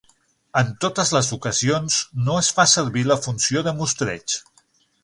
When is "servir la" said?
2.75-3.21